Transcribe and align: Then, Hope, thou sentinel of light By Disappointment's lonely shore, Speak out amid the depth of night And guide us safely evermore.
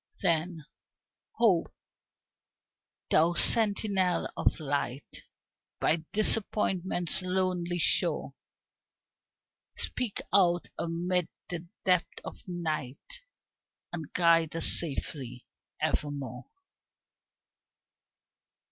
Then, 0.23 0.63
Hope, 1.33 1.71
thou 3.11 3.33
sentinel 3.33 4.27
of 4.35 4.59
light 4.59 5.25
By 5.79 5.97
Disappointment's 6.11 7.21
lonely 7.21 7.77
shore, 7.77 8.33
Speak 9.77 10.19
out 10.33 10.69
amid 10.79 11.27
the 11.49 11.67
depth 11.85 12.19
of 12.23 12.41
night 12.47 13.21
And 13.93 14.11
guide 14.13 14.55
us 14.55 14.65
safely 14.65 15.45
evermore. 15.79 16.45